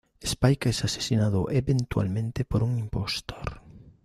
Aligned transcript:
Spike 0.23 0.67
es 0.69 0.83
asesinado 0.83 1.51
eventualmente 1.51 2.43
por 2.43 2.63
un 2.63 2.79
impostor. 2.79 3.61